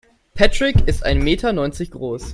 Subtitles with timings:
[0.33, 2.23] Patrick ist ein Meter neunzig groß.